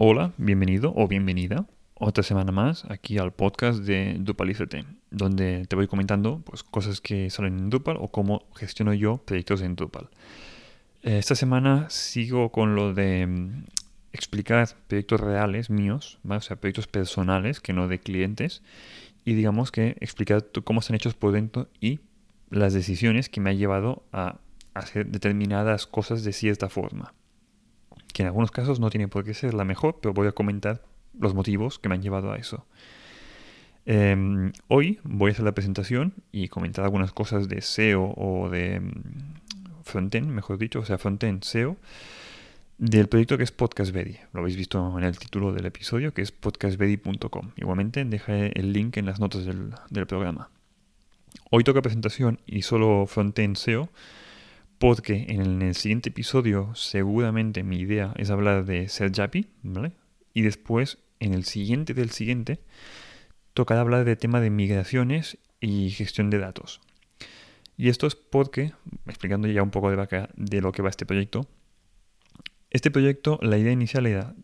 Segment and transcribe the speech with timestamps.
[0.00, 5.88] Hola, bienvenido o bienvenida otra semana más aquí al podcast de Drupalízate, donde te voy
[5.88, 10.08] comentando pues, cosas que salen en Drupal o cómo gestiono yo proyectos en Drupal.
[11.02, 13.64] Eh, esta semana sigo con lo de mm,
[14.12, 18.62] explicar proyectos reales míos, o sea, proyectos personales que no de clientes,
[19.24, 21.98] y digamos que explicar cómo están hechos por dentro y
[22.50, 24.36] las decisiones que me han llevado a
[24.74, 27.14] hacer determinadas cosas de cierta forma
[28.12, 30.82] que en algunos casos no tiene por qué ser la mejor, pero voy a comentar
[31.18, 32.66] los motivos que me han llevado a eso.
[33.86, 38.80] Em, hoy voy a hacer la presentación y comentar algunas cosas de SEO o de
[38.80, 41.76] mm, frontend, mejor dicho, o sea, frontend SEO,
[42.76, 44.18] del proyecto que es PodcastBuddy.
[44.32, 47.52] Lo habéis visto en el título del episodio, que es podcastbuddy.com.
[47.56, 50.50] Igualmente, dejaré el link en las notas del, del programa.
[51.50, 53.88] Hoy toca presentación y solo frontend SEO
[54.78, 59.92] porque en el siguiente episodio seguramente mi idea es hablar de ser Yapi, ¿vale?
[60.34, 62.60] Y después, en el siguiente del siguiente,
[63.54, 66.80] tocará hablar de tema de migraciones y gestión de datos.
[67.76, 68.72] Y esto es porque,
[69.06, 71.46] explicando ya un poco de, de lo que va este proyecto,
[72.70, 74.34] este proyecto, la idea inicial era,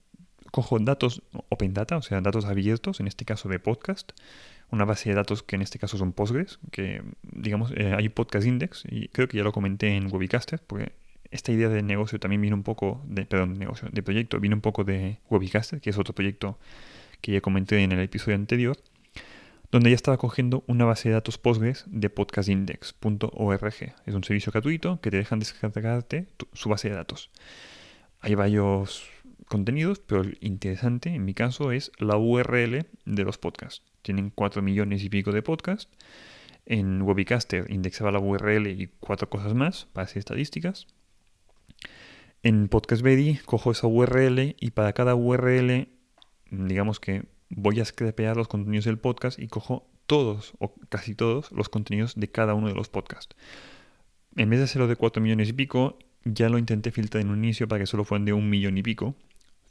[0.51, 4.13] cojo datos open data, o sea, datos abiertos, en este caso de podcast,
[4.71, 8.47] una base de datos que en este caso son Postgres, que digamos eh, hay podcast
[8.47, 10.93] index y creo que ya lo comenté en Webicaster, porque
[11.31, 14.55] esta idea de negocio también viene un poco de, perdón, de negocio, de proyecto, viene
[14.55, 16.59] un poco de Webicaster, que es otro proyecto
[17.21, 18.77] que ya comenté en el episodio anterior,
[19.73, 23.95] donde ya estaba cogiendo una base de datos Postgres de podcastindex.org.
[24.07, 27.31] Es un servicio gratuito que te dejan descargarte su base de datos.
[28.21, 29.09] Hay varios
[29.47, 33.94] contenidos, pero lo interesante en mi caso es la URL de los podcasts.
[34.05, 35.89] Tienen 4 millones y pico de podcasts.
[36.67, 40.87] En Webicaster indexaba la URL y cuatro cosas más para hacer estadísticas.
[42.43, 45.89] En PodcastBuddy cojo esa URL y para cada URL,
[46.51, 51.51] digamos que voy a scrapear los contenidos del podcast y cojo todos o casi todos
[51.51, 53.35] los contenidos de cada uno de los podcasts.
[54.37, 57.43] En vez de hacerlo de 4 millones y pico, ya lo intenté filtrar en un
[57.43, 59.15] inicio para que solo fueran de un millón y pico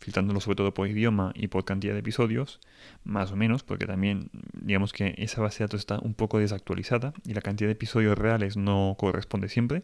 [0.03, 2.59] filtrándolo sobre todo por idioma y por cantidad de episodios,
[3.05, 7.13] más o menos, porque también digamos que esa base de datos está un poco desactualizada
[7.25, 9.83] y la cantidad de episodios reales no corresponde siempre,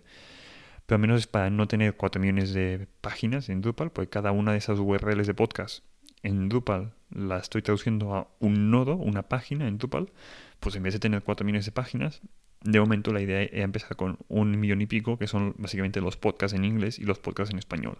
[0.85, 4.33] pero al menos es para no tener 4 millones de páginas en Drupal, porque cada
[4.33, 5.85] una de esas URLs de podcast
[6.21, 10.11] en Drupal la estoy traduciendo a un nodo, una página en Drupal,
[10.59, 12.21] pues en vez de tener 4 millones de páginas,
[12.61, 16.17] de momento la idea es empezar con un millón y pico, que son básicamente los
[16.17, 17.97] podcasts en inglés y los podcasts en español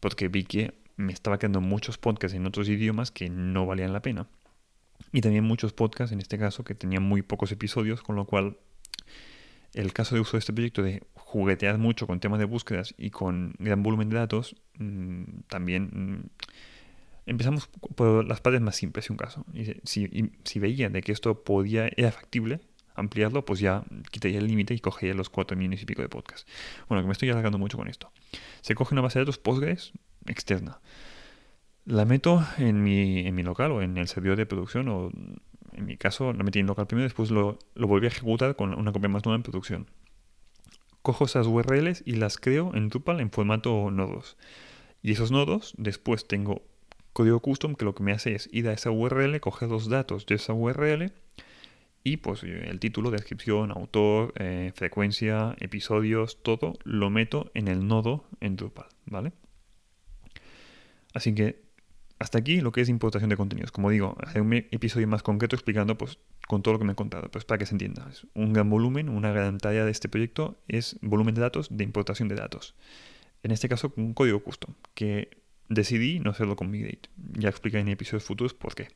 [0.00, 4.02] porque vi que me estaba quedando muchos podcasts en otros idiomas que no valían la
[4.02, 4.26] pena.
[5.12, 8.58] Y también muchos podcasts, en este caso, que tenían muy pocos episodios, con lo cual
[9.74, 13.10] el caso de uso de este proyecto de juguetear mucho con temas de búsquedas y
[13.10, 16.28] con gran volumen de datos, mm, también mm,
[17.26, 19.44] empezamos por las partes más simples, un caso.
[19.52, 22.60] Y si, si veía de que esto podía, era factible,
[22.94, 26.50] ampliarlo, pues ya quitaría el límite y cogería los 4 millones y pico de podcasts.
[26.88, 28.10] Bueno, que me estoy alargando mucho con esto.
[28.60, 29.92] Se coge una base de datos Postgres
[30.26, 30.80] externa.
[31.84, 35.10] La meto en mi, en mi local o en el servidor de producción o
[35.72, 38.74] en mi caso la metí en local primero después lo, lo volví a ejecutar con
[38.74, 39.86] una copia más nueva en producción.
[41.02, 44.36] Cojo esas URLs y las creo en Drupal en formato nodos.
[45.02, 46.62] Y esos nodos después tengo
[47.12, 50.26] código custom que lo que me hace es ir a esa URL, coger los datos
[50.26, 51.12] de esa URL
[52.06, 57.88] y pues eh, el título, descripción, autor, eh, frecuencia, episodios, todo lo meto en el
[57.88, 59.32] nodo en Drupal, ¿vale?
[61.14, 61.64] Así que
[62.20, 63.72] hasta aquí lo que es importación de contenidos.
[63.72, 66.94] Como digo, hacer un episodio más concreto explicando pues con todo lo que me he
[66.94, 68.06] contado, pues para que se entienda.
[68.08, 71.82] Es un gran volumen, una gran tarea de este proyecto es volumen de datos de
[71.82, 72.76] importación de datos.
[73.42, 75.38] En este caso un código custom, que
[75.68, 77.08] decidí no hacerlo con Migrate.
[77.32, 78.90] Ya explicaré en episodios futuros por qué.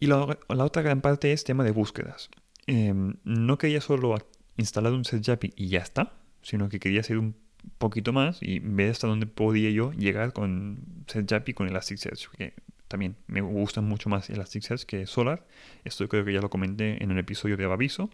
[0.00, 2.30] Y la, otra gran parte es tema de búsquedas.
[2.66, 4.16] Em, no quería solo
[4.56, 7.36] instalar un SetJapi y ya está, sino que quería hacer un
[7.78, 12.54] poquito más y ver hasta dónde podía yo llegar con SetJapi con Elasticsearch, porque
[12.88, 15.46] también me gusta mucho más Elasticsearch que Solar.
[15.84, 18.10] Esto creo que ya lo comenté en el episodio de Abaviso.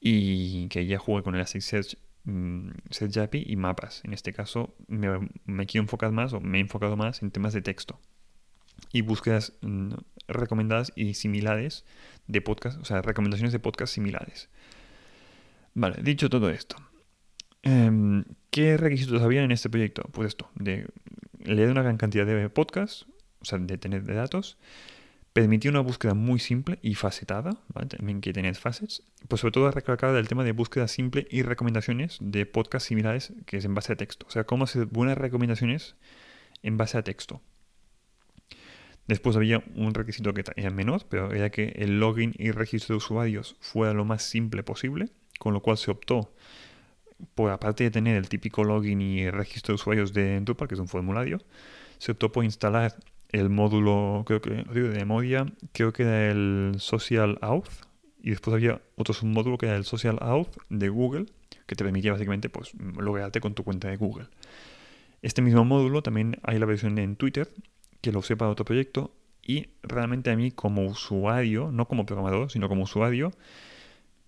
[0.00, 1.96] Y que ya jugué con Elasticsearch,
[2.26, 4.00] um, SetJapi y mapas.
[4.04, 7.52] En este caso me, me quiero enfocar más o me he enfocado más en temas
[7.52, 8.00] de texto
[8.92, 9.92] y búsquedas mm,
[10.28, 11.84] recomendadas y similares
[12.26, 14.48] de podcast, o sea, recomendaciones de podcast similares.
[15.74, 16.76] Vale, dicho todo esto,
[17.62, 20.02] em, ¿qué requisitos había en este proyecto?
[20.12, 20.86] Pues esto, de
[21.44, 23.06] leer una gran cantidad de podcasts,
[23.40, 24.58] o sea, de tener de datos,
[25.32, 27.88] permitía una búsqueda muy simple y facetada, ¿vale?
[27.88, 32.18] también que tenés facets, pues sobre todo recalcar el tema de búsqueda simple y recomendaciones
[32.20, 34.26] de podcasts similares que es en base a texto.
[34.28, 35.96] O sea, cómo hacer buenas recomendaciones
[36.62, 37.40] en base a texto.
[39.06, 42.98] Después había un requisito que era menor, pero era que el login y registro de
[42.98, 45.08] usuarios fuera lo más simple posible,
[45.38, 46.32] con lo cual se optó
[47.34, 50.80] por, aparte de tener el típico login y registro de usuarios de Drupal, que es
[50.80, 51.40] un formulario,
[51.98, 52.96] se optó por instalar
[53.30, 57.68] el módulo, creo que de memoria, creo que era el Social Auth,
[58.22, 61.26] y después había otro submódulo que era el Social Auth de Google,
[61.66, 64.26] que te permitía básicamente pues, loguearte con tu cuenta de Google.
[65.22, 67.48] Este mismo módulo también hay la versión en Twitter,
[68.02, 69.14] que lo usé para otro proyecto,
[69.44, 73.32] y realmente a mí como usuario, no como programador, sino como usuario,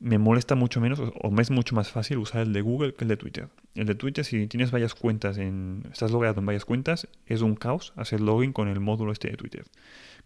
[0.00, 3.04] me molesta mucho menos o me es mucho más fácil usar el de Google que
[3.04, 3.48] el de Twitter.
[3.74, 7.54] El de Twitter, si tienes varias cuentas, en, estás logueado en varias cuentas, es un
[7.54, 9.64] caos hacer login con el módulo este de Twitter.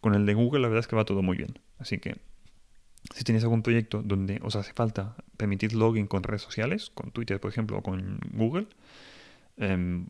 [0.01, 1.59] Con el de Google la verdad es que va todo muy bien.
[1.79, 2.17] Así que
[3.15, 7.39] si tienes algún proyecto donde os hace falta permitir login con redes sociales, con Twitter
[7.39, 8.67] por ejemplo o con Google,
[9.59, 10.07] em,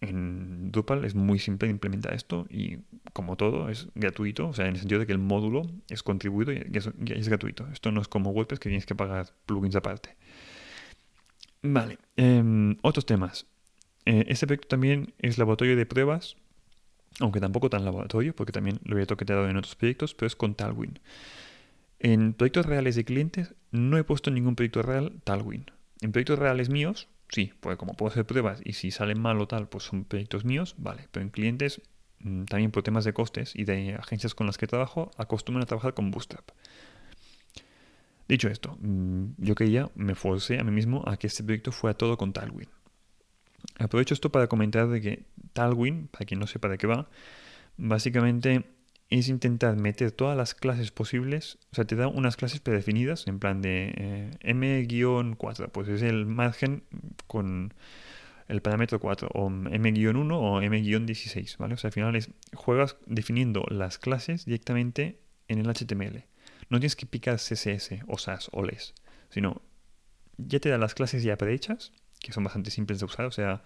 [0.00, 2.78] en Drupal es muy simple de implementar esto y
[3.12, 6.52] como todo es gratuito, o sea, en el sentido de que el módulo es contribuido
[6.52, 7.66] y es, gratuito.
[7.72, 10.16] Esto no es como WordPress que tienes que pagar plugins aparte.
[11.62, 13.46] Vale, em, otros temas.
[14.04, 16.36] Eh, este proyecto también es laboratorio de pruebas,
[17.18, 20.54] aunque tampoco tan laboratorio, porque también lo había toqueteado en otros proyectos, pero es con
[20.54, 20.98] Talwin.
[21.98, 25.70] En proyectos reales de clientes no he puesto ningún proyecto real Talwin.
[26.02, 29.48] En proyectos reales míos Sí, pues como puedo hacer pruebas y si salen mal o
[29.48, 31.08] tal, pues son proyectos míos, vale.
[31.10, 31.82] Pero en clientes,
[32.20, 35.66] mm, también por temas de costes y de agencias con las que trabajo, acostumbran a
[35.66, 36.50] trabajar con Bootstrap.
[38.28, 41.72] Dicho esto, mm, yo que ya me forcé a mí mismo a que este proyecto
[41.72, 42.68] fuera todo con Talwin.
[43.78, 47.08] Aprovecho esto para comentar de que Talwin, para quien no sepa de qué va,
[47.76, 48.64] básicamente
[49.08, 53.38] es intentar meter todas las clases posibles, o sea, te da unas clases predefinidas en
[53.38, 56.82] plan de eh, M-4, pues es el margen
[57.26, 57.72] con
[58.48, 61.74] el parámetro 4, o M-1 o M-16, ¿vale?
[61.74, 66.24] O sea, al final es, juegas definiendo las clases directamente en el HTML.
[66.68, 68.94] No tienes que picar CSS o SAS o LES,
[69.30, 69.62] sino
[70.36, 71.92] ya te da las clases ya prehechas,
[72.26, 73.62] que son bastante simples de usar, o sea,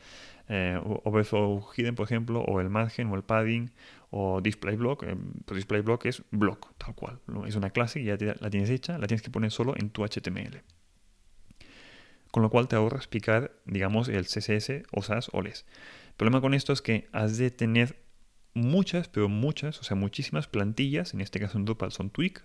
[0.49, 3.71] eh, Overflow Hidden, por ejemplo, o el margen, o el padding,
[4.11, 5.05] o display block.
[5.05, 5.17] Eh,
[5.47, 7.21] pues display block es block, tal cual.
[7.47, 10.05] Es una clase y ya la tienes hecha, la tienes que poner solo en tu
[10.05, 10.63] HTML.
[12.31, 15.65] Con lo cual te ahorras picar, digamos, el CSS o SAS o LES.
[16.09, 17.97] El problema con esto es que has de tener
[18.53, 22.43] muchas, pero muchas, o sea, muchísimas plantillas, en este caso en Drupal son Twig,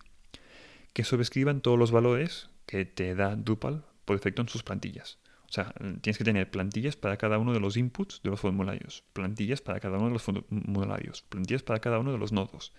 [0.94, 5.20] que sobrescriban todos los valores que te da Drupal por defecto en sus plantillas.
[5.56, 9.62] Sea, tienes que tener plantillas para cada uno de los inputs de los formularios, plantillas
[9.62, 12.74] para cada uno de los formularios, plantillas para cada uno de los nodos,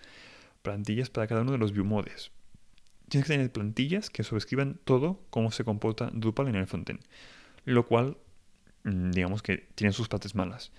[0.61, 2.29] plantillas para cada uno de los viewmodes.
[3.09, 6.99] Tienes que tener plantillas que sobrescriban todo cómo se comporta Drupal en el frontend,
[7.65, 8.15] lo cual,
[8.83, 10.71] mm, digamos que tiene sus partes malas.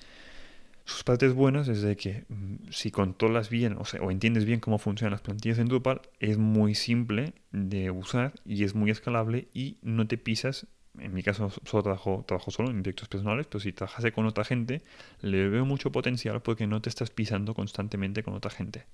[0.85, 4.79] Sus partes buenas es de que mm, si controlas bien o, o entiendes bien cómo
[4.79, 9.79] funcionan las plantillas en Drupal, es muy simple de usar y es muy escalable y
[9.83, 10.69] no te pisas
[11.01, 14.83] en mi caso solo trabajo, solo en proyectos personales, pero si trabajase con otra gente,
[15.21, 18.85] le veo mucho potencial porque no te estás pisando constantemente con otra gente.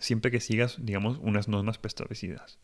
[0.00, 2.58] Siempre que sigas, digamos, unas normas preestablecidas.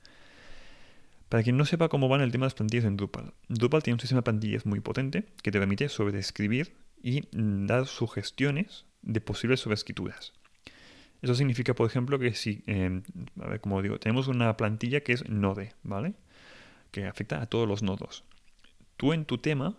[1.29, 3.95] Para quien no sepa cómo van el tema de las plantillas en Drupal, Drupal tiene
[3.95, 9.61] un sistema de plantillas muy potente que te permite sobreescribir y dar sugestiones de posibles
[9.61, 10.33] sobreescrituras.
[11.23, 13.03] Eso significa, por ejemplo, que si, eh,
[13.41, 16.15] a ver, como digo, tenemos una plantilla que es Node, ¿vale?
[16.91, 18.25] Que afecta a todos los nodos
[18.97, 19.77] tú en tu tema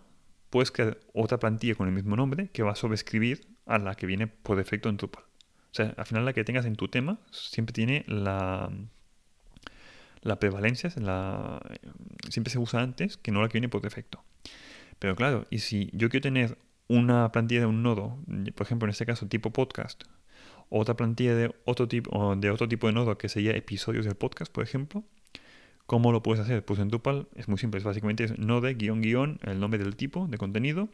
[0.50, 4.06] puedes crear otra plantilla con el mismo nombre que va a sobreescribir a la que
[4.06, 5.24] viene por defecto en Drupal.
[5.24, 8.70] O sea, al final la que tengas en tu tema siempre tiene la,
[10.22, 11.60] la prevalencia, la,
[12.30, 14.24] siempre se usa antes que no la que viene por defecto.
[14.98, 16.58] Pero claro, y si yo quiero tener
[16.88, 18.18] una plantilla de un nodo,
[18.54, 20.04] por ejemplo en este caso tipo podcast,
[20.68, 24.52] otra plantilla de otro tipo, de otro tipo de nodo que sería episodios del podcast,
[24.52, 25.04] por ejemplo,
[25.86, 26.64] ¿Cómo lo puedes hacer?
[26.64, 30.26] Pues en Drupal es muy simple, básicamente es node guion guion, el nombre del tipo
[30.26, 30.88] de contenido,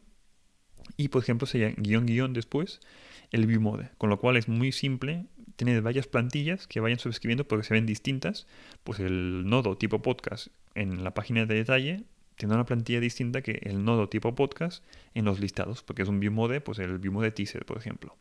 [0.96, 2.80] y por ejemplo sería guion guion después
[3.30, 5.24] el viewmode, con lo cual es muy simple
[5.56, 8.46] tener varias plantillas que vayan sobrescribiendo porque se ven distintas,
[8.84, 12.04] pues el nodo tipo podcast en la página de detalle
[12.36, 14.84] tendrá una plantilla distinta que el nodo tipo podcast
[15.14, 18.16] en los listados, porque es un viewmode, pues el viewmode teaser, por ejemplo.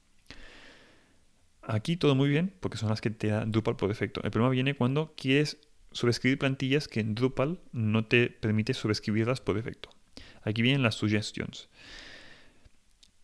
[1.62, 4.22] Aquí todo muy bien, porque son las que te da Drupal por defecto.
[4.24, 5.58] El problema viene cuando quieres
[5.92, 9.90] sobreescribir plantillas que en Drupal no te permite sobreescribirlas por defecto.
[10.44, 11.70] Aquí vienen las suggestions.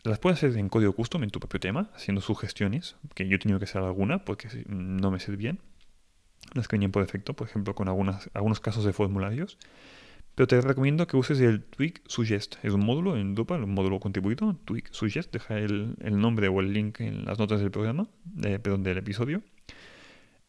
[0.03, 3.39] Las puedes hacer en código custom en tu propio tema, haciendo sugestiones, que yo he
[3.39, 5.59] tenido que hacer alguna porque no me bien.
[6.53, 9.57] Las que venían por defecto, por ejemplo, con algunos casos de formularios.
[10.37, 12.57] Pero te recomiendo que uses el Tweak Suggest.
[12.63, 14.55] Es un módulo en Drupal, un módulo contribuido.
[14.65, 15.33] Tweak Suggest.
[15.33, 18.07] Deja el, nombre o el link en las notas del programa,
[18.39, 19.41] perdón, del episodio.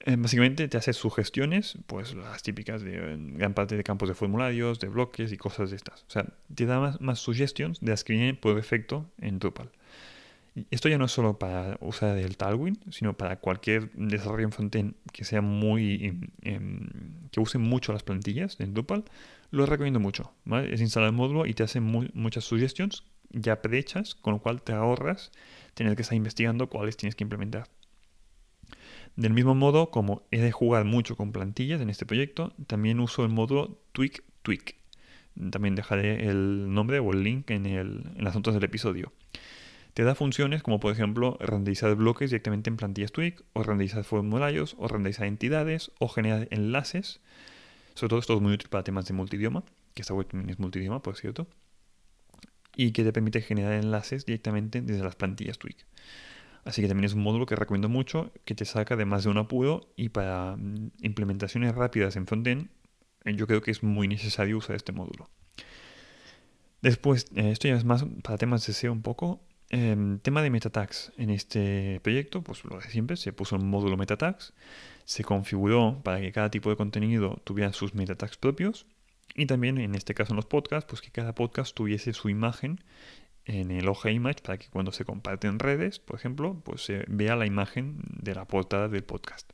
[0.00, 4.78] Eh, básicamente te hace sugestiones, pues las típicas de gran parte de campos de formularios,
[4.78, 6.04] de bloques y cosas de estas.
[6.08, 9.70] O sea, te da más, más de las que vienen por defecto en Drupal.
[10.70, 14.94] Esto ya no es solo para usar el Tailwind, sino para cualquier desarrollo en frontend
[15.12, 16.88] que sea muy em, em,
[17.30, 19.04] que use mucho las plantillas en Drupal,
[19.50, 20.32] lo recomiendo mucho.
[20.70, 24.72] Es instalar el módulo y te hace muchas suggestions ya prehechas, con lo cual te
[24.72, 25.32] ahorras
[25.74, 27.68] tener que estar investigando cuáles tienes que implementar.
[29.18, 33.24] Del mismo modo, como he de jugar mucho con plantillas en este proyecto, también uso
[33.24, 34.76] el módulo Tweak Tweak.
[35.50, 39.12] También dejaré el nombre o el link en, el, en las notas del episodio.
[39.92, 44.76] Te da funciones como por ejemplo renderizar bloques directamente en plantillas Twig, o renderizar formularios,
[44.78, 47.18] o renderizar entidades, o generar enlaces.
[47.94, 50.60] Sobre todo esto es muy útil para temas de multidioma, que esta web también es
[50.60, 51.48] multidioma, por cierto.
[52.76, 55.76] Y que te permite generar enlaces directamente desde las plantillas Twig.
[56.64, 59.30] Así que también es un módulo que recomiendo mucho, que te saca de más de
[59.30, 62.68] un apuro y para mm, implementaciones rápidas en frontend,
[63.24, 65.30] eh, yo creo que es muy necesario usar este módulo.
[66.82, 69.40] Después, eh, esto ya es más para temas de SEO un poco.
[69.70, 71.12] Em, tema de metatags.
[71.18, 74.54] En este proyecto, pues lo de siempre, se puso un módulo metatags,
[75.04, 78.86] se configuró para que cada tipo de contenido tuviera sus metatags propios
[79.34, 82.80] y también en este caso en los podcasts, pues que cada podcast tuviese su imagen
[83.48, 87.04] en el OG Image para que cuando se comparte en redes, por ejemplo, pues se
[87.08, 89.50] vea la imagen de la portada del podcast.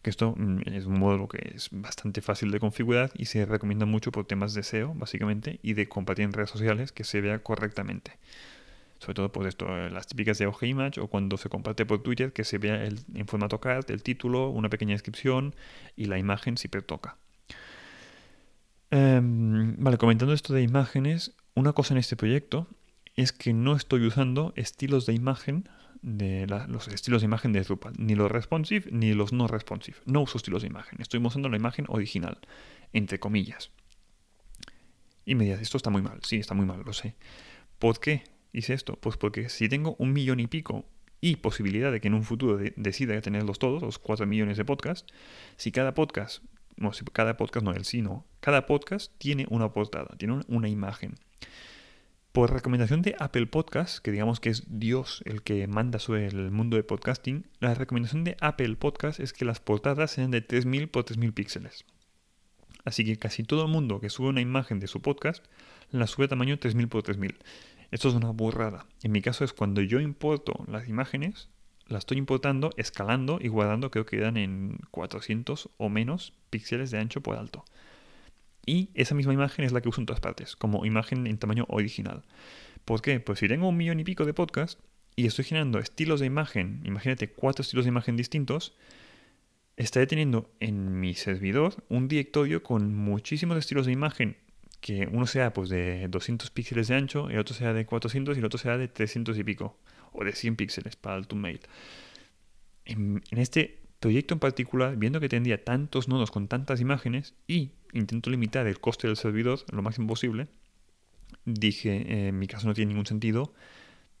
[0.00, 3.84] Que esto mm, es un módulo que es bastante fácil de configurar y se recomienda
[3.84, 7.40] mucho por temas de SEO, básicamente, y de compartir en redes sociales que se vea
[7.40, 8.18] correctamente
[8.98, 12.02] sobre todo pues esto, eh, las típicas de OG Image o cuando se comparte por
[12.02, 15.54] Twitter que se vea en formato card el título, una pequeña descripción
[15.96, 17.16] y la imagen si toca.
[18.90, 22.68] Em, vale, comentando esto de imágenes, una cosa en este proyecto
[23.16, 25.68] es que no estoy usando estilos de imagen
[26.02, 29.96] de los estilos de imagen de Drupal, ni los responsive ni los no responsive.
[30.04, 32.38] No uso estilos de imagen, estoy mostrando la imagen original,
[32.92, 33.70] entre comillas.
[35.24, 37.16] Y me dirás, esto está muy mal, sí, está muy mal, lo sé.
[37.80, 38.22] ¿Por qué?
[38.52, 38.96] hice esto?
[38.96, 40.86] Pues porque si tengo un millón y pico
[41.20, 45.12] y posibilidad de que en un futuro decida tenerlos todos, los cuatro millones de podcasts,
[45.56, 46.44] si cada podcast,
[46.76, 51.14] no, si cada podcast no, el sino, cada podcast tiene una portada, tiene una imagen.
[52.36, 56.50] Por recomendación de Apple Podcast, que digamos que es Dios el que manda sobre el
[56.50, 60.88] mundo de podcasting, la recomendación de Apple Podcast es que las portadas sean de 3000
[60.90, 61.86] por 3000 píxeles.
[62.84, 65.46] Así que casi todo el mundo que sube una imagen de su podcast
[65.90, 67.38] la sube a tamaño 3000 por 3000.
[67.90, 68.84] Esto es una burrada.
[69.02, 71.48] En mi caso es cuando yo importo las imágenes,
[71.86, 76.98] las estoy importando, escalando y guardando, creo que quedan en 400 o menos píxeles de
[76.98, 77.64] ancho por alto.
[78.66, 81.64] Y esa misma imagen es la que uso en todas partes, como imagen en tamaño
[81.68, 82.24] original.
[82.84, 83.20] ¿Por qué?
[83.20, 84.80] Pues si tengo un millón y pico de podcast
[85.14, 88.76] y estoy generando estilos de imagen, imagínate cuatro estilos de imagen distintos,
[89.76, 94.36] estaré teniendo en mi servidor un directorio con muchísimos estilos de imagen
[94.80, 98.40] que uno sea pues de 200 píxeles de ancho, el otro sea de 400 y
[98.40, 99.78] el otro sea de 300 y pico,
[100.12, 101.60] o de 100 píxeles para el mail.
[102.84, 108.30] En este proyecto en particular, viendo que tendría tantos nodos con tantas imágenes y intento
[108.30, 110.48] limitar el coste del servidor lo máximo posible,
[111.44, 113.52] dije, eh, en mi caso no tiene ningún sentido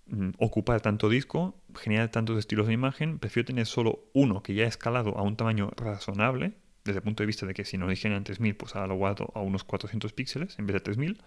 [0.06, 4.64] mm, ocupar tanto disco, generar tantos estilos de imagen, prefiero tener solo uno que ya
[4.64, 6.54] ha escalado a un tamaño razonable,
[6.84, 9.30] desde el punto de vista de que si nos dijeran 3000, pues ahora lo guardo
[9.34, 11.18] a unos 400 píxeles en vez de 3000,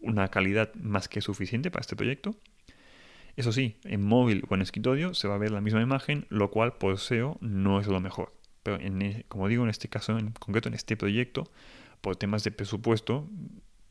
[0.00, 2.34] una calidad más que suficiente para este proyecto.
[3.36, 6.50] Eso sí, en móvil o en escritorio se va a ver la misma imagen, lo
[6.50, 8.34] cual por SEO no es lo mejor.
[8.62, 11.50] Pero en, e, como digo, en este caso en concreto, en este proyecto,
[12.00, 13.28] por temas de presupuesto,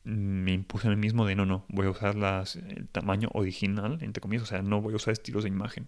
[0.03, 4.43] me impuse el mismo de no, no, voy a usar el tamaño original, entre comillas,
[4.43, 5.87] o sea, no voy a usar estilos de imagen.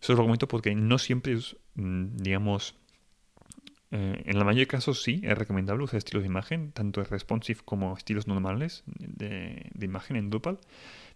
[0.00, 2.74] Eso lo comento porque no siempre es, mm, digamos,
[3.92, 7.60] eh, en la mayoría de casos sí, es recomendable usar estilos de imagen, tanto responsive
[7.64, 10.58] como estilos normales de, imagen en Drupal.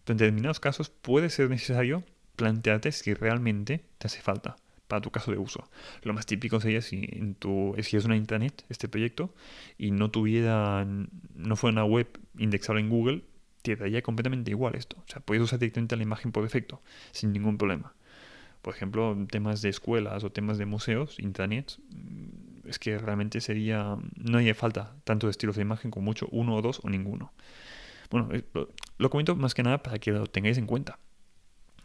[0.07, 2.05] En determinados casos puede ser necesario
[2.37, 5.69] plantearte si realmente te hace falta para tu caso de uso.
[6.03, 9.35] Lo más típico sería si en tu si es una intranet este proyecto
[9.79, 10.87] y no tuviera
[11.35, 12.07] no fuera una web
[12.39, 13.25] indexable en Google,
[13.63, 14.97] te daría completamente igual esto.
[14.99, 17.95] O sea, puedes usar directamente la imagen por defecto sin ningún problema.
[18.63, 21.81] Por ejemplo, temas de escuelas o temas de museos, intranets,
[22.65, 26.57] es que realmente sería, no hay falta tanto de estilos de imagen como mucho uno
[26.57, 27.33] o dos o ninguno.
[28.11, 28.45] Bueno, eh,
[28.99, 30.99] lo, comento más que nada para que lo tengáis en cuenta.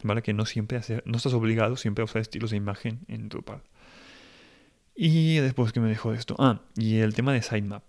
[0.04, 0.24] ¿Vale?
[0.24, 3.62] Que no siempre no estás obligado siempre a usar estilos de imagen en Drupal.
[4.96, 6.36] Y después que me dejo de esto.
[6.40, 7.84] Ah, y el tema de sitemap.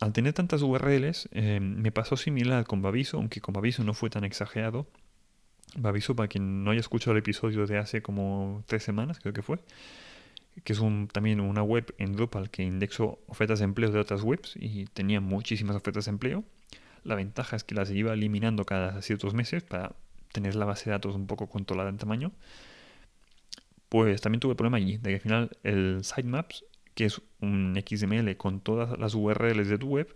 [0.00, 4.10] al tener tantas URLs, eh, me pasó similar con Baviso, aunque con Baviso no fue
[4.10, 4.86] tan exagerado.
[5.76, 9.42] Baviso, para quien no haya escuchado el episodio de hace como tres semanas, creo que
[9.42, 9.58] fue,
[10.64, 10.80] que es
[11.12, 15.20] también una web en Drupal que indexó ofertas de empleo de otras webs y tenía
[15.20, 16.44] muchísimas ofertas de empleo.
[17.04, 19.94] La ventaja es que las iba eliminando cada ciertos meses para
[20.32, 22.32] tener la base de datos un poco controlada en tamaño.
[23.88, 27.80] Pues también tuve el problema allí, de que al final el sitemaps que es un
[27.86, 30.14] XML con todas las URLs de tu web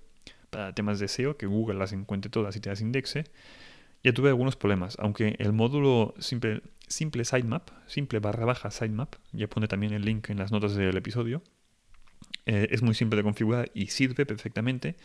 [0.50, 3.24] para temas de SEO, que Google las encuentre todas y te las indexe,
[4.02, 4.96] ya tuve algunos problemas.
[5.00, 10.30] Aunque el módulo simple, simple sitemap, simple barra baja sitemap, ya pone también el link
[10.30, 11.42] en las notas del episodio,
[12.46, 14.96] eh, es muy simple de configurar y sirve perfectamente.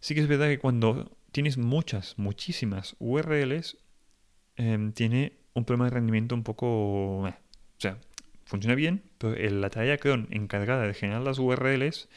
[0.00, 3.76] Sí que es verdad que cuando tienes muchas, muchísimas URLs,
[4.56, 7.28] em, tiene un problema de rendimiento un poco...
[7.28, 7.34] Eh,
[7.78, 7.98] o sea,
[8.44, 12.08] funciona bien, pero la tarea cron encargada de generar las URLs,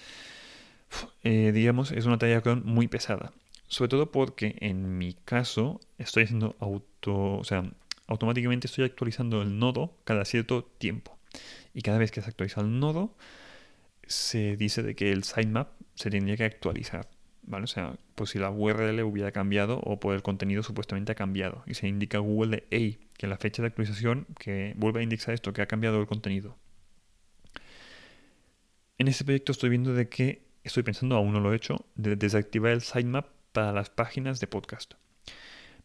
[1.23, 3.33] eh, digamos, es una tarea cron muy pesada.
[3.67, 7.71] Sobre todo porque en mi caso estoy haciendo auto, o sea,
[8.07, 11.17] automáticamente estoy actualizando el nodo cada cierto tiempo.
[11.73, 13.15] Y cada vez que se actualiza el nodo,
[14.05, 17.09] se dice de que el sitemap se tendría que actualizar.
[17.45, 17.65] ¿Vale?
[17.65, 21.63] O sea, pues si la URL hubiera cambiado o por el contenido supuestamente ha cambiado.
[21.65, 25.33] Y se indica Google de, hey, que la fecha de actualización que vuelve a indexar
[25.33, 26.57] esto, que ha cambiado el contenido.
[28.97, 32.15] En este proyecto estoy viendo de que estoy pensando, aún no lo he hecho, de
[32.15, 34.93] desactivar el sitemap para las páginas de podcast.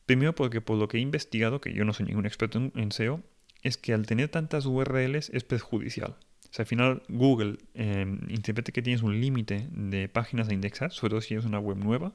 [0.06, 3.22] Primero porque por lo que he investigado, que yo no soy ningún experto en SEO,
[3.62, 6.16] es que al tener tantas URLs es perjudicial.
[6.50, 10.93] O sea, al final Google eh, interpreta que tienes un límite de páginas a indexar,
[10.93, 12.14] sobre todo si es una web nueva,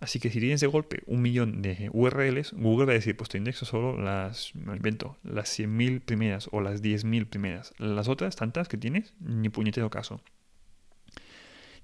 [0.00, 3.28] Así que si tienes de golpe un millón de URLs, Google va a decir, pues
[3.28, 7.74] te indexo solo las, me invento, las 100.000 primeras o las 10.000 primeras.
[7.76, 10.22] Las otras tantas que tienes, ni puñetero caso.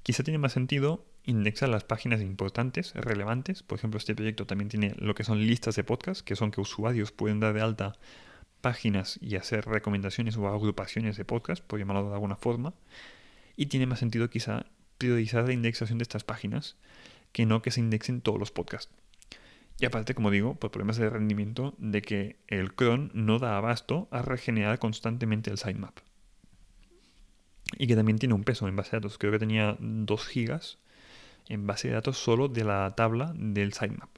[0.03, 3.63] Quizá tiene más sentido indexar las páginas importantes, relevantes.
[3.63, 6.63] Por ejemplo, este proyecto también tiene lo que son listas de podcast, que son que
[6.63, 7.99] usuarios pueden dar de alta
[8.67, 12.75] páginas y hacer recomendaciones o agrupaciones de podcast, por llamarlo de alguna forma.
[13.55, 14.67] Y tiene más sentido quizá
[14.99, 16.75] priorizar la indexación de estas páginas
[17.31, 18.93] que no que se indexen todos los podcasts.
[19.79, 24.09] Y aparte, como digo, por problemas de rendimiento de que el cron no da abasto
[24.11, 25.99] a regenerar constantemente el sitemap.
[27.79, 29.17] Y que también tiene un peso en base de datos.
[29.17, 30.79] Creo que tenía 2 gigas
[31.49, 34.11] en base de datos solo de la tabla del sitemap.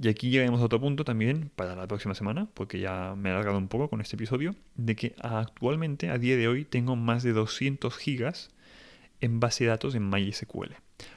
[0.00, 3.32] Y aquí llegamos a otro punto también para la próxima semana, porque ya me he
[3.32, 7.22] alargado un poco con este episodio, de que actualmente, a día de hoy, tengo más
[7.22, 8.50] de 200 gigas
[9.20, 10.74] en base de datos en MySQL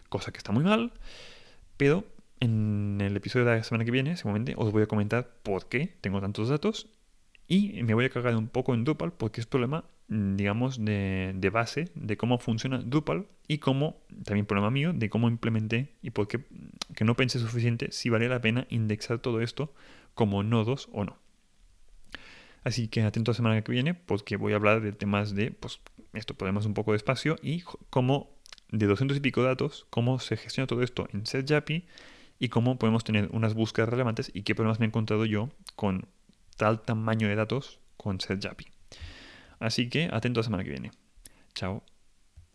[0.10, 0.92] cosa que está muy mal,
[1.78, 2.06] pero
[2.40, 5.96] en el episodio de la semana que viene, seguramente, os voy a comentar por qué
[6.02, 6.90] tengo tantos datos
[7.48, 11.50] y me voy a cargar un poco en Drupal porque es problema, digamos, de, de,
[11.50, 16.28] base de cómo funciona Drupal y cómo, también problema mío, de cómo implementé y por
[16.28, 16.46] qué
[16.98, 19.72] que no pensé suficiente si valía la pena indexar todo esto
[20.16, 21.20] como nodos o no.
[22.64, 25.52] Así que atento a la semana que viene porque voy a hablar de temas de,
[25.52, 25.80] pues,
[26.14, 28.32] esto, podemos un poco de espacio y cómo
[28.72, 31.86] de 200 y pico datos, cómo se gestiona todo esto en SetJapi
[32.40, 36.08] y cómo podemos tener unas búsquedas relevantes y qué problemas me he encontrado yo con
[36.56, 38.66] tal tamaño de datos con SetJapi.
[39.60, 40.90] Así que atento a la semana que viene.
[41.54, 41.84] Chao.